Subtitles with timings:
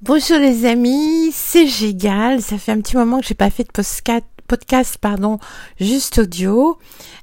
[0.00, 2.40] Bonjour les amis, c'est Gégal.
[2.40, 5.38] Ça fait un petit moment que j'ai pas fait de podcast, pardon,
[5.80, 6.78] juste audio.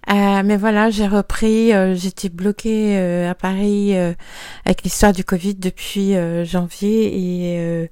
[0.09, 1.71] Euh, mais voilà, j'ai repris.
[1.71, 3.95] Euh, j'étais bloquée euh, à Paris
[4.65, 7.89] avec l'histoire du Covid depuis janvier et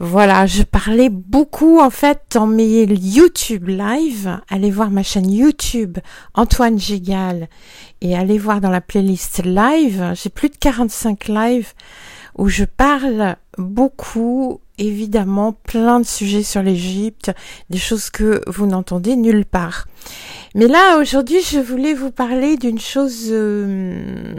[0.00, 4.38] voilà, je parlais beaucoup en fait dans mes YouTube live.
[4.50, 5.96] Allez voir ma chaîne YouTube
[6.34, 7.48] Antoine Gégal
[8.02, 10.12] et allez voir dans la playlist live.
[10.14, 11.72] J'ai plus de 45 lives
[12.36, 17.32] où je parle beaucoup, évidemment, plein de sujets sur l'Égypte,
[17.70, 19.86] des choses que vous n'entendez nulle part.
[20.54, 24.34] Mais là, aujourd'hui, je voulais vous parler d'une chose, euh,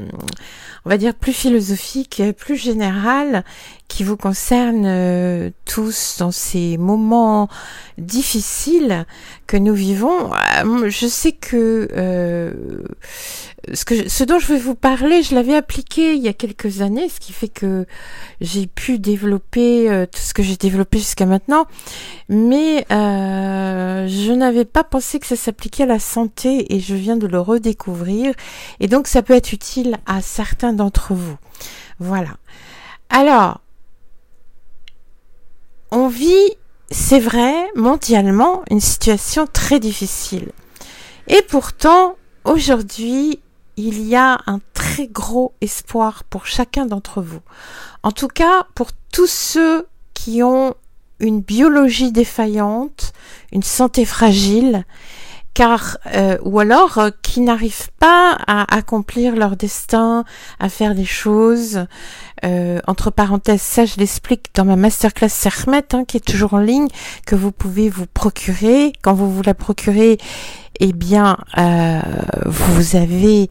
[0.85, 3.43] on va dire, plus philosophique, plus générale,
[3.89, 7.49] qui vous concerne euh, tous dans ces moments
[7.97, 9.05] difficiles
[9.45, 10.31] que nous vivons.
[10.63, 11.89] Euh, je sais que
[13.73, 16.81] ce, que ce dont je vais vous parler, je l'avais appliqué il y a quelques
[16.81, 17.85] années, ce qui fait que
[18.41, 21.65] j'ai pu développer euh, tout ce que j'ai développé jusqu'à maintenant,
[22.29, 27.17] mais euh, je n'avais pas pensé que ça s'appliquait à la santé et je viens
[27.17, 28.33] de le redécouvrir
[28.79, 31.37] et donc ça peut être utile à certains d'entre vous.
[31.99, 32.37] Voilà.
[33.09, 33.61] Alors,
[35.91, 36.57] on vit,
[36.91, 40.51] c'est vrai, mondialement, une situation très difficile.
[41.27, 43.39] Et pourtant, aujourd'hui,
[43.77, 47.41] il y a un très gros espoir pour chacun d'entre vous.
[48.03, 50.75] En tout cas, pour tous ceux qui ont
[51.19, 53.13] une biologie défaillante,
[53.51, 54.85] une santé fragile,
[55.53, 60.23] car euh, ou alors euh, qui n'arrivent pas à accomplir leur destin,
[60.59, 61.85] à faire des choses.
[62.45, 66.59] Euh, entre parenthèses, ça je l'explique dans ma masterclass Sermet, hein, qui est toujours en
[66.59, 66.87] ligne,
[67.25, 68.93] que vous pouvez vous procurer.
[69.01, 70.17] Quand vous vous la procurez,
[70.79, 72.01] eh bien, euh,
[72.45, 73.49] vous avez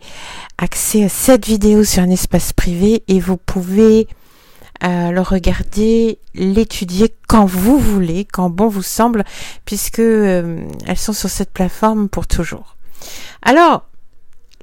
[0.56, 4.08] accès à cette vidéo sur un espace privé et vous pouvez
[4.84, 9.24] euh, le regarder, l'étudier quand vous voulez, quand bon vous semble,
[9.64, 12.77] puisque euh, elles sont sur cette plateforme pour toujours.
[13.42, 13.88] Alors,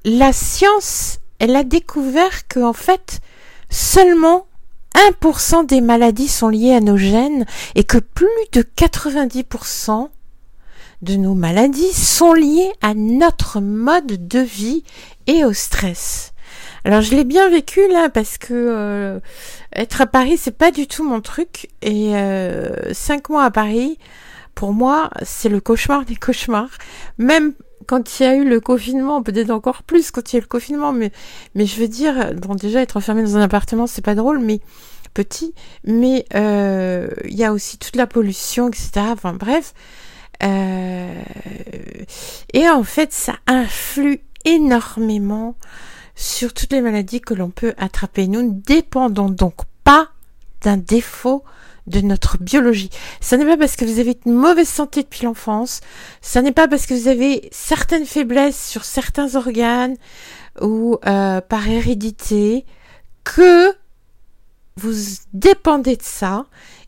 [0.05, 3.19] la science, elle a découvert que en fait,
[3.69, 4.47] seulement
[5.21, 10.09] 1% des maladies sont liées à nos gènes et que plus de 90%
[11.01, 14.83] de nos maladies sont liées à notre mode de vie
[15.27, 16.33] et au stress.
[16.85, 19.19] Alors je l'ai bien vécu là parce que euh,
[19.73, 23.97] être à Paris c'est pas du tout mon truc et euh, cinq mois à Paris
[24.53, 26.69] pour moi c'est le cauchemar des cauchemars.
[27.17, 27.53] Même
[27.87, 30.41] quand il y a eu le confinement, peut-être encore plus quand il y a eu
[30.43, 31.11] le confinement, mais
[31.55, 34.59] mais je veux dire bon déjà être enfermé dans un appartement c'est pas drôle mais
[35.15, 38.91] petit, mais euh, il y a aussi toute la pollution etc.
[39.11, 39.73] Enfin bref.
[40.43, 41.23] Euh,
[42.53, 45.55] et en fait, ça influe énormément
[46.15, 48.27] sur toutes les maladies que l'on peut attraper.
[48.27, 50.09] Nous ne dépendons donc pas
[50.61, 51.43] d'un défaut
[51.87, 52.89] de notre biologie.
[53.21, 55.81] Ce n'est pas parce que vous avez une mauvaise santé depuis l'enfance,
[56.21, 59.95] ce n'est pas parce que vous avez certaines faiblesses sur certains organes
[60.61, 62.65] ou euh, par hérédité
[63.23, 63.71] que
[64.77, 64.93] vous
[65.33, 66.45] dépendez de ça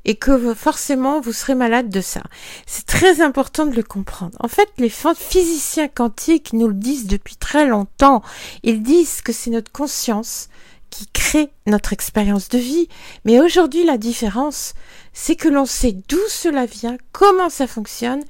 [0.07, 2.23] et que forcément vous serez malade de ça.
[2.65, 4.37] C'est très important de le comprendre.
[4.39, 8.23] En fait, les physiciens quantiques nous le disent depuis très longtemps.
[8.63, 10.47] Ils disent que c'est notre conscience
[10.89, 12.87] qui crée notre expérience de vie.
[13.25, 14.73] Mais aujourd'hui, la différence,
[15.11, 18.23] c'est que l'on sait d'où cela vient, comment ça fonctionne,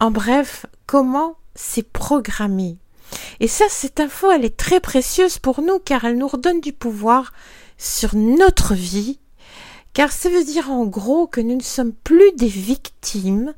[0.00, 2.76] en bref, comment c'est programmé.
[3.38, 6.72] Et ça, cette info, elle est très précieuse pour nous car elle nous redonne du
[6.72, 7.32] pouvoir
[7.78, 9.20] sur notre vie
[9.92, 13.54] car ça veut dire en gros que nous ne sommes plus des victimes,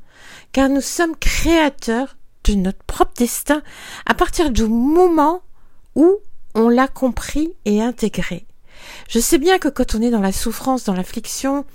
[0.51, 3.61] car nous sommes créateurs de notre propre destin
[4.05, 5.41] à partir du moment
[5.95, 6.17] où
[6.55, 8.45] on l'a compris et intégré.
[9.07, 11.65] Je sais bien que quand on est dans la souffrance, dans l'affliction,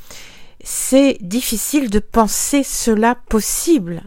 [0.63, 4.03] c'est difficile de penser cela possible.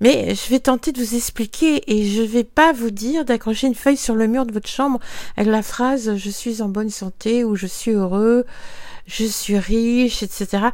[0.00, 3.68] Mais je vais tenter de vous expliquer et je ne vais pas vous dire d'accrocher
[3.68, 4.98] une feuille sur le mur de votre chambre
[5.36, 8.44] avec la phrase je suis en bonne santé ou je suis heureux
[9.06, 10.68] je suis riche, etc.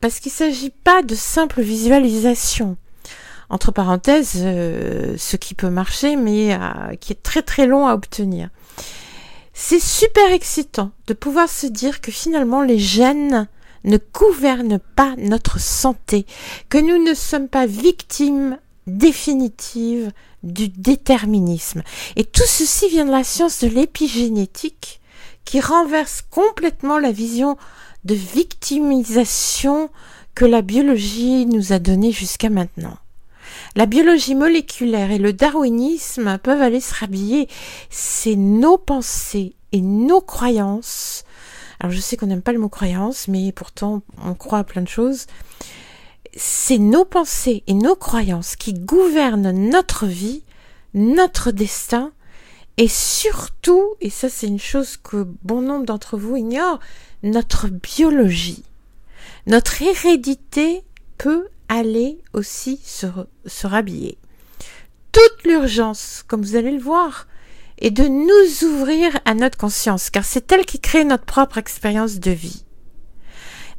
[0.00, 2.76] Parce qu'il ne s'agit pas de simple visualisation.
[3.48, 7.94] Entre parenthèses, euh, ce qui peut marcher, mais euh, qui est très très long à
[7.94, 8.48] obtenir.
[9.52, 13.46] C'est super excitant de pouvoir se dire que finalement les gènes
[13.84, 16.24] ne gouvernent pas notre santé,
[16.68, 20.10] que nous ne sommes pas victimes définitives
[20.42, 21.82] du déterminisme.
[22.16, 25.00] Et tout ceci vient de la science de l'épigénétique,
[25.44, 27.56] qui renverse complètement la vision
[28.04, 29.90] de victimisation
[30.34, 32.96] que la biologie nous a donnée jusqu'à maintenant.
[33.76, 37.48] La biologie moléculaire et le darwinisme peuvent aller se rhabiller.
[37.90, 41.24] C'est nos pensées et nos croyances.
[41.80, 44.82] alors je sais qu'on n'aime pas le mot croyance, mais pourtant on croit à plein
[44.82, 45.26] de choses,
[46.34, 50.42] c'est nos pensées et nos croyances qui gouvernent notre vie,
[50.94, 52.12] notre destin,
[52.82, 56.80] et surtout, et ça c'est une chose que bon nombre d'entre vous ignorent,
[57.22, 58.64] notre biologie.
[59.46, 60.82] Notre hérédité
[61.16, 63.06] peut aller aussi se,
[63.46, 64.18] se rhabiller.
[65.12, 67.28] Toute l'urgence, comme vous allez le voir,
[67.78, 72.18] est de nous ouvrir à notre conscience, car c'est elle qui crée notre propre expérience
[72.18, 72.64] de vie.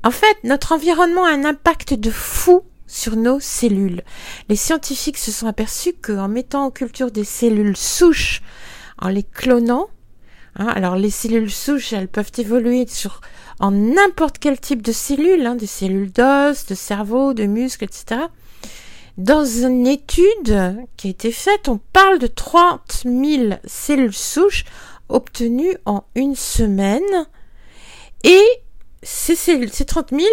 [0.06, 4.02] En fait, notre environnement a un impact de fou sur nos cellules.
[4.48, 8.42] Les scientifiques se sont aperçus qu'en mettant en culture des cellules souches,
[9.04, 9.90] en les clonant,
[10.56, 12.86] hein, alors les cellules souches, elles peuvent évoluer
[13.60, 18.22] en n'importe quel type de cellules, hein, des cellules d'os, de cerveau, de muscles, etc.
[19.18, 24.64] Dans une étude qui a été faite, on parle de 30 000 cellules souches
[25.10, 27.28] obtenues en une semaine.
[28.24, 28.44] Et
[29.04, 30.24] ces, cellules, ces 30 000,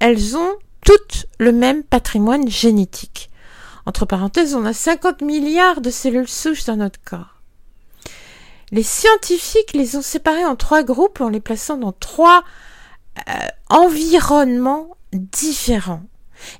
[0.00, 0.52] elles ont
[0.84, 3.30] toutes le même patrimoine génétique.
[3.86, 7.31] Entre parenthèses, on a 50 milliards de cellules souches dans notre corps.
[8.72, 12.42] Les scientifiques les ont séparées en trois groupes en les plaçant dans trois
[13.28, 13.32] euh,
[13.68, 16.02] environnements différents.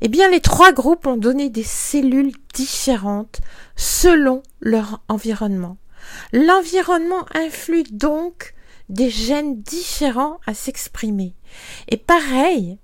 [0.03, 3.41] Eh bien, les trois groupes ont donné des cellules différentes
[3.77, 5.79] selon leur environnement.
[6.33, 8.55] L'environnement influe donc
[8.89, 11.35] des gènes différents à s'exprimer.
[11.89, 12.79] Et pareil,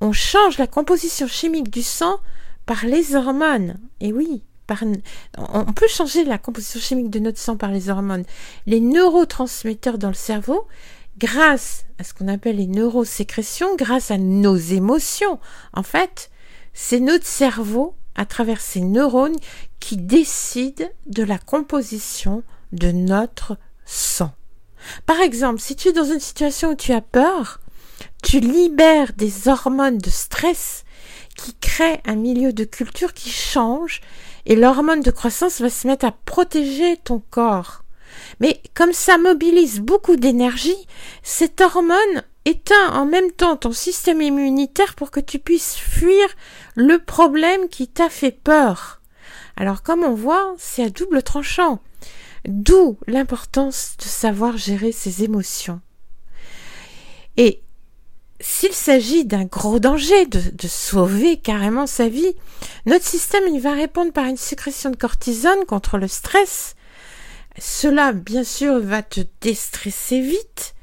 [0.00, 2.18] on change la composition chimique du sang
[2.66, 3.78] par les hormones.
[4.00, 4.42] Et oui,
[5.36, 8.24] on peut changer la composition chimique de notre sang par les hormones.
[8.66, 10.66] Les neurotransmetteurs dans le cerveau,
[11.18, 15.38] grâce à ce qu'on appelle les neurosécrétions, grâce à nos émotions,
[15.72, 16.30] en fait,
[16.72, 19.36] c'est notre cerveau, à travers ses neurones,
[19.80, 22.42] qui décide de la composition
[22.72, 24.32] de notre sang.
[25.06, 27.60] Par exemple, si tu es dans une situation où tu as peur,
[28.22, 30.84] tu libères des hormones de stress
[31.36, 34.00] qui créent un milieu de culture qui change
[34.48, 37.84] et l'hormone de croissance va se mettre à protéger ton corps.
[38.40, 40.86] Mais comme ça mobilise beaucoup d'énergie,
[41.22, 46.26] cette hormone éteint en même temps ton système immunitaire pour que tu puisses fuir
[46.74, 49.02] le problème qui t'a fait peur.
[49.56, 51.80] Alors comme on voit, c'est à double tranchant.
[52.46, 55.82] D'où l'importance de savoir gérer ses émotions.
[57.36, 57.62] Et
[58.40, 62.34] s'il s'agit d'un gros danger, de, sauver carrément sa vie,
[62.86, 66.76] notre système il va répondre par une sécrétion de cortisone contre le stress.
[67.58, 70.74] Cela, bien sûr, va te déstresser vite.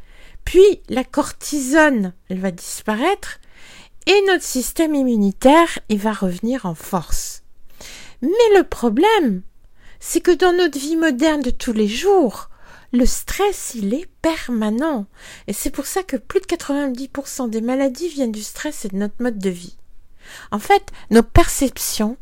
[0.44, 3.40] Puis la cortisone, elle va disparaître
[4.08, 7.44] et notre système immunitaire, il va revenir en force.
[8.22, 9.42] Mais le problème,
[10.00, 12.50] c'est que dans notre vie moderne de tous les jours,
[12.96, 15.06] le stress, il est permanent.
[15.48, 18.98] Et c'est pour ça que plus de 90% des maladies viennent du stress et de
[18.98, 19.78] notre mode de vie.
[20.52, 22.18] En fait, nos perceptions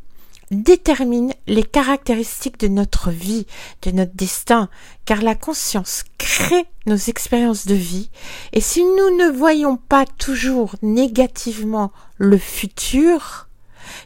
[0.52, 3.48] déterminent les caractéristiques de notre vie,
[3.82, 4.70] de notre destin,
[5.06, 8.10] car la conscience crée nos expériences de vie,
[8.52, 13.48] et si nous ne voyons pas toujours négativement le futur,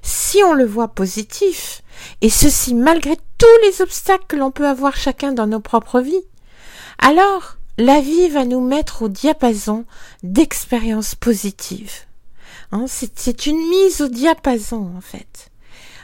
[0.01, 1.81] si on le voit positif,
[2.21, 6.23] et ceci malgré tous les obstacles que l'on peut avoir chacun dans nos propres vies,
[6.97, 9.85] alors la vie va nous mettre au diapason
[10.23, 12.05] d'expériences positives.
[12.71, 15.51] Hein, c'est une mise au diapason en fait.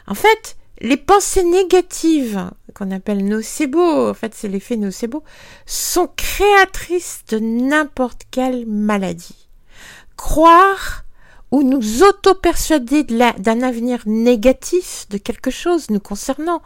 [0.07, 5.23] En fait, les pensées négatives qu'on appelle nocebo, en fait c'est l'effet nocebo,
[5.65, 9.49] sont créatrices de n'importe quelle maladie.
[10.15, 11.03] Croire
[11.51, 16.61] ou nous auto-persuader d'un avenir négatif de quelque chose nous concernant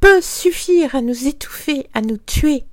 [0.00, 2.64] peut suffire à nous étouffer, à nous tuer.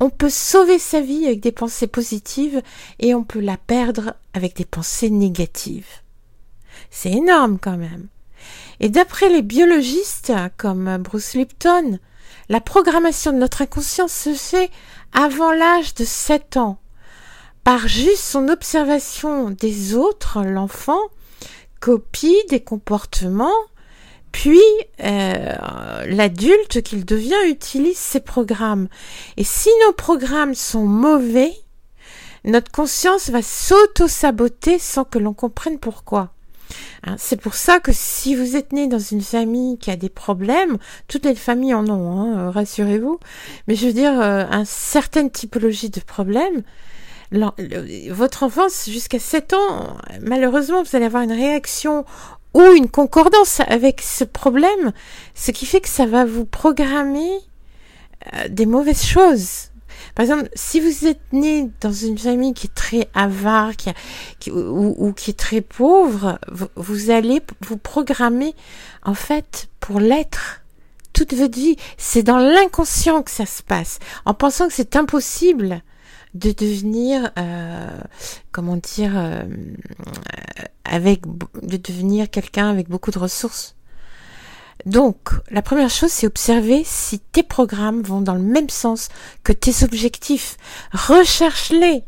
[0.00, 2.62] On peut sauver sa vie avec des pensées positives
[2.98, 6.00] et on peut la perdre avec des pensées négatives.
[6.90, 8.08] C'est énorme quand même.
[8.80, 11.98] Et d'après les biologistes comme Bruce Lipton,
[12.48, 14.70] la programmation de notre inconscient se fait
[15.12, 16.78] avant l'âge de 7 ans.
[17.64, 21.00] Par juste son observation des autres, l'enfant
[21.80, 23.50] copie des comportements
[24.32, 24.60] puis,
[25.04, 28.88] euh, l'adulte qu'il devient utilise ces programmes.
[29.36, 31.52] Et si nos programmes sont mauvais,
[32.44, 36.32] notre conscience va s'auto-saboter sans que l'on comprenne pourquoi.
[37.04, 40.08] Hein, c'est pour ça que si vous êtes né dans une famille qui a des
[40.08, 43.18] problèmes, toutes les familles en ont, hein, rassurez-vous,
[43.68, 46.62] mais je veux dire, euh, une certaine typologie de problèmes,
[48.10, 52.04] votre enfance jusqu'à 7 ans, malheureusement, vous allez avoir une réaction
[52.54, 54.92] ou une concordance avec ce problème,
[55.34, 57.30] ce qui fait que ça va vous programmer
[58.34, 59.70] euh, des mauvaises choses.
[60.14, 65.12] Par exemple, si vous êtes né dans une famille qui est très avare, qui, ou,
[65.12, 66.38] qui est très pauvre,
[66.76, 68.54] vous, allez vous programmer
[69.04, 70.60] en fait pour l'être
[71.12, 71.76] toute votre vie.
[71.96, 75.82] C'est dans l'inconscient que ça se passe, en pensant que c'est impossible
[76.34, 78.00] de devenir, euh,
[78.52, 79.44] comment dire, euh,
[80.84, 81.22] avec,
[81.62, 83.76] de devenir quelqu'un avec beaucoup de ressources.
[84.86, 85.16] Donc,
[85.50, 89.08] la première chose, c'est observer si tes programmes vont dans le même sens
[89.44, 90.56] que tes objectifs.
[90.92, 92.04] Recherche-les.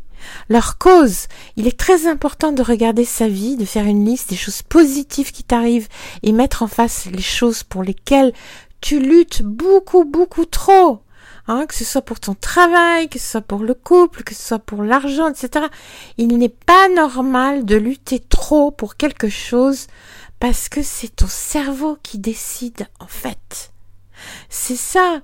[0.49, 1.27] Leur cause.
[1.55, 5.31] Il est très important de regarder sa vie, de faire une liste des choses positives
[5.31, 5.87] qui t'arrivent
[6.23, 8.33] et mettre en face les choses pour lesquelles
[8.81, 11.04] tu luttes beaucoup, beaucoup trop.
[11.47, 14.41] Hein, que ce soit pour ton travail, que ce soit pour le couple, que ce
[14.41, 15.67] soit pour l'argent, etc.
[16.17, 19.85] Il n'est pas normal de lutter trop pour quelque chose
[20.39, 23.71] parce que c'est ton cerveau qui décide en fait.
[24.49, 25.21] C'est ça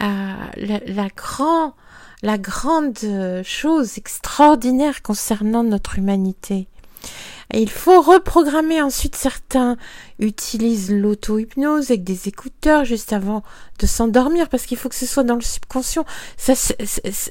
[0.00, 1.74] euh, la, la, grand,
[2.22, 2.96] la grande
[3.44, 6.66] chose extraordinaire concernant notre humanité.
[7.54, 9.76] Il faut reprogrammer ensuite certains
[10.18, 13.42] utilisent l'auto-hypnose avec des écouteurs juste avant
[13.78, 16.04] de s'endormir parce qu'il faut que ce soit dans le subconscient.
[16.36, 16.52] Ça,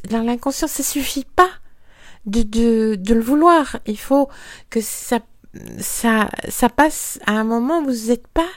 [0.10, 1.50] dans l'inconscient, ça suffit pas
[2.26, 3.78] de, de, de le vouloir.
[3.86, 4.28] Il faut
[4.70, 5.20] que ça
[5.80, 8.50] ça, ça passe à un moment où vous n'êtes pas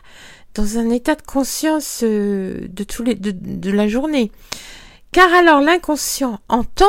[0.54, 4.32] dans un état de conscience euh, de, tous les, de, de la journée.
[5.12, 6.86] Car alors l'inconscient entend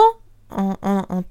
[0.51, 1.23] en, en, en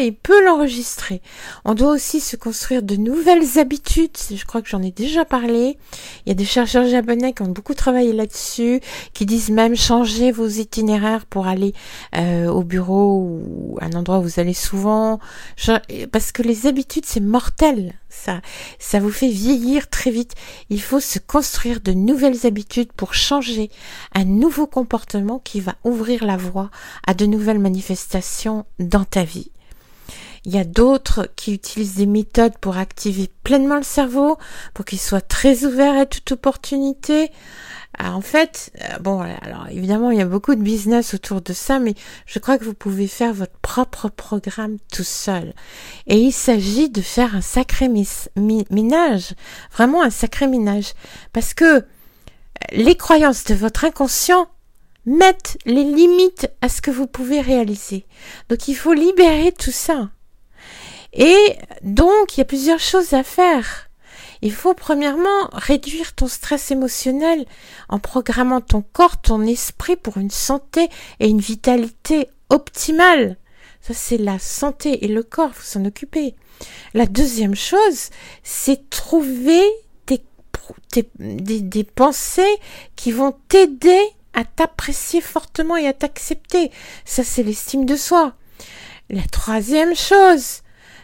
[0.00, 1.22] et peut l'enregistrer.
[1.64, 4.16] On doit aussi se construire de nouvelles habitudes.
[4.30, 5.78] Je crois que j'en ai déjà parlé.
[6.24, 8.80] Il y a des chercheurs japonais qui ont beaucoup travaillé là-dessus,
[9.12, 11.72] qui disent même changer vos itinéraires pour aller
[12.16, 15.18] euh, au bureau ou un endroit où vous allez souvent.
[16.12, 17.94] Parce que les habitudes, c'est mortel.
[18.08, 18.40] Ça,
[18.78, 20.34] ça vous fait vieillir très vite.
[20.70, 23.70] Il faut se construire de nouvelles habitudes pour changer
[24.14, 26.70] un nouveau comportement qui va ouvrir la voie
[27.06, 29.50] à de nouvelles manifestations dans ta vie.
[30.46, 34.36] Il y a d'autres qui utilisent des méthodes pour activer pleinement le cerveau,
[34.74, 37.30] pour qu'il soit très ouvert à toute opportunité.
[37.96, 41.52] Ah, en fait, euh, bon, alors évidemment, il y a beaucoup de business autour de
[41.52, 41.94] ça, mais
[42.26, 45.54] je crois que vous pouvez faire votre propre programme tout seul.
[46.06, 49.34] Et il s'agit de faire un sacré ménage,
[49.72, 50.92] vraiment un sacré ménage,
[51.32, 51.80] parce que euh,
[52.72, 54.48] les croyances de votre inconscient
[55.06, 58.06] mettent les limites à ce que vous pouvez réaliser.
[58.48, 60.10] Donc il faut libérer tout ça.
[61.14, 63.88] Et donc, il y a plusieurs choses à faire.
[64.42, 67.46] Il faut premièrement réduire ton stress émotionnel
[67.88, 70.88] en programmant ton corps, ton esprit pour une santé
[71.20, 73.38] et une vitalité optimale.
[73.80, 76.34] Ça, c'est la santé et le corps, faut s'en occuper.
[76.94, 78.10] La deuxième chose,
[78.42, 79.62] c'est trouver
[80.06, 80.22] des,
[81.18, 82.58] des, des pensées
[82.96, 84.02] qui vont t'aider
[84.34, 86.70] à t'apprécier fortement et à t'accepter.
[87.04, 88.34] Ça, c'est l'estime de soi.
[89.10, 90.62] La troisième chose,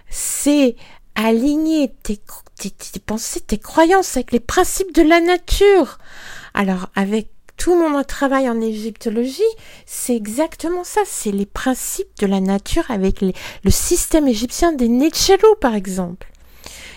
[0.09, 0.77] c'est
[1.15, 2.21] aligner tes,
[2.57, 5.99] tes, pensées, tes croyances avec les principes de la nature.
[6.55, 9.43] Alors, avec tout mon travail en égyptologie,
[9.85, 11.03] c'est exactement ça.
[11.05, 16.27] C'est les principes de la nature avec le système égyptien des Netchelou, par exemple.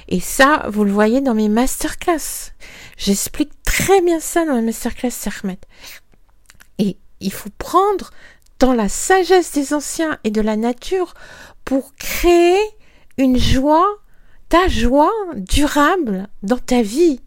[0.07, 2.51] Et ça, vous le voyez dans mes masterclass.
[2.97, 5.59] J'explique très bien ça dans mes masterclass Sermet.
[7.23, 8.11] Il faut prendre
[8.59, 11.13] dans la sagesse des anciens et de la nature
[11.65, 12.59] pour créer
[13.17, 13.87] une joie,
[14.49, 17.21] ta joie durable dans ta vie.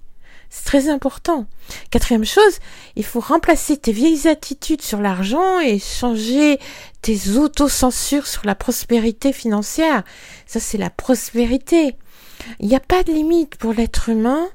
[0.51, 1.47] C'est très important.
[1.91, 2.59] Quatrième chose,
[2.95, 6.61] il faut remplacer tes vieilles attitudes sur l'argent et changer
[7.03, 10.05] tes autocensures sur la prospérité financière.
[10.47, 11.97] Ça, c'est la prospérité.
[12.61, 14.47] Il n'y a pas de limite pour l'être humain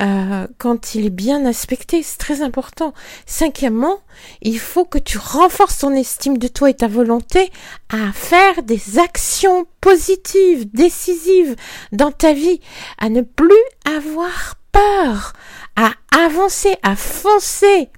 [0.00, 2.94] euh, quand il est bien aspecté, c'est très important.
[3.26, 3.98] Cinquièmement,
[4.42, 7.50] il faut que tu renforces ton estime de toi et ta volonté
[7.90, 11.56] à faire des actions positives, décisives
[11.92, 12.60] dans ta vie,
[12.98, 15.32] à ne plus avoir peur,
[15.76, 17.88] à avancer, à foncer.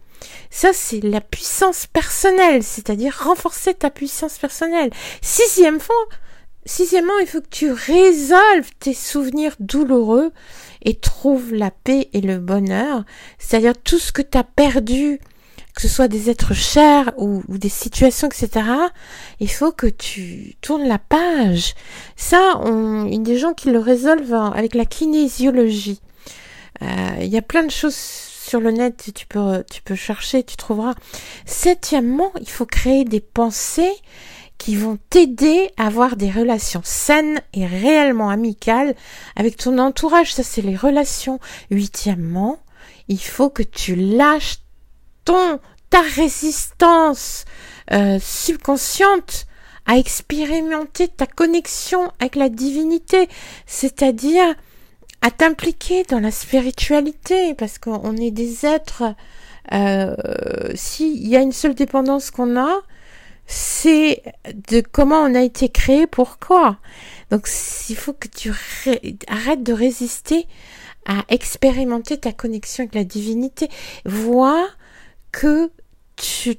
[0.50, 4.90] Ça, c'est la puissance personnelle, c'est-à-dire renforcer ta puissance personnelle.
[5.20, 5.94] Sixième fois,
[6.64, 10.32] sixièmement, il faut que tu résolves tes souvenirs douloureux
[10.86, 13.04] et trouve la paix et le bonheur,
[13.38, 15.20] c'est-à-dire tout ce que tu as perdu,
[15.74, 18.64] que ce soit des êtres chers ou, des situations, etc.,
[19.40, 21.74] il faut que tu tournes la page.
[22.14, 26.00] Ça, il y a des gens qui le résolvent avec la kinésiologie.
[26.82, 26.86] Euh,
[27.20, 30.56] il y a plein de choses sur le net, tu peux, tu peux chercher, tu
[30.56, 30.94] trouveras.
[31.46, 33.92] Septièmement, il faut créer des pensées
[34.58, 38.94] qui vont t'aider à avoir des relations saines et réellement amicales
[39.36, 40.34] avec ton entourage.
[40.34, 41.38] Ça, c'est les relations.
[41.70, 42.58] Huitièmement,
[43.08, 44.58] il faut que tu lâches
[45.24, 45.60] ton,
[45.90, 47.44] ta résistance
[47.92, 49.46] euh, subconsciente
[49.86, 53.28] à expérimenter ta connexion avec la divinité,
[53.66, 54.54] c'est-à-dire
[55.22, 59.14] à t'impliquer dans la spiritualité, parce qu'on est des êtres.
[59.72, 60.14] Euh,
[60.74, 62.82] S'il y a une seule dépendance qu'on a,
[63.46, 64.22] c'est
[64.68, 66.78] de comment on a été créé, pourquoi.
[67.30, 67.48] Donc
[67.88, 68.52] il faut que tu
[69.28, 70.46] arrêtes de résister
[71.06, 73.68] à expérimenter ta connexion avec la divinité.
[74.04, 74.66] Vois
[75.32, 75.70] que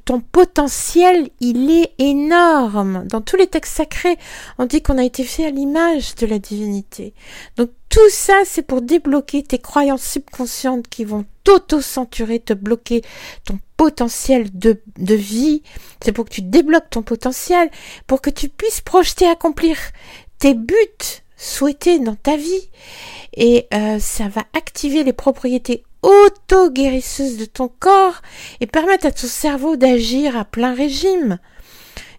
[0.06, 3.06] ton potentiel, il est énorme.
[3.08, 4.18] Dans tous les textes sacrés,
[4.60, 7.14] on dit qu'on a été fait à l'image de la divinité.
[7.58, 13.02] Donc tout ça, c'est pour débloquer tes croyances subconscientes qui vont t'auto-centurer, te bloquer
[13.46, 15.62] ton potentiel de, de vie.
[16.04, 17.70] C'est pour que tu débloques ton potentiel,
[18.08, 19.78] pour que tu puisses projeter, accomplir
[20.40, 22.70] tes buts souhaités dans ta vie.
[23.36, 28.22] Et euh, ça va activer les propriétés auto-guérisseuses de ton corps
[28.60, 31.40] et permettre à ton cerveau d'agir à plein régime.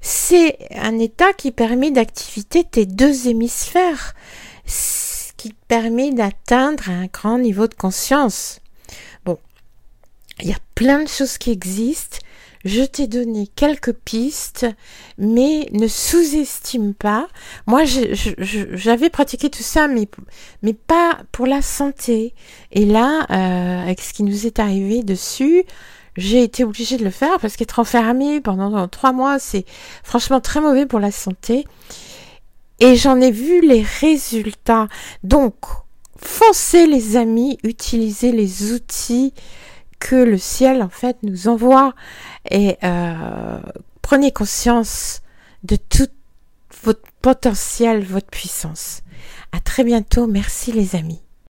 [0.00, 4.14] C'est un état qui permet d'activer tes deux hémisphères,
[4.66, 8.60] ce qui permet d'atteindre un grand niveau de conscience.
[10.40, 12.18] Il y a plein de choses qui existent.
[12.64, 14.66] Je t'ai donné quelques pistes,
[15.16, 17.28] mais ne sous-estime pas.
[17.66, 20.09] Moi, j'avais pratiqué tout ça, mais,
[20.62, 22.35] mais pas pour la santé.
[22.73, 25.64] Et là, euh, avec ce qui nous est arrivé dessus,
[26.16, 29.64] j'ai été obligée de le faire parce qu'être enfermée pendant trois mois, c'est
[30.02, 31.64] franchement très mauvais pour la santé.
[32.80, 34.88] Et j'en ai vu les résultats.
[35.23, 35.54] Donc,
[36.16, 39.33] foncez les amis, utilisez les outils
[39.98, 41.94] que le ciel en fait nous envoie
[42.50, 43.60] et euh,
[44.02, 45.22] prenez conscience
[45.64, 46.08] de tout
[46.82, 49.02] votre potentiel, votre puissance.
[49.52, 50.26] À très bientôt.
[50.26, 51.20] Merci les amis.